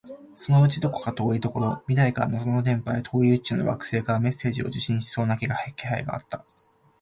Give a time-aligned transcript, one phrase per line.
[0.33, 6.43] そのうちどこか遠いところ、未来から謎の電波や、遠い宇宙の惑星からメッセージを受信しそうな気配があった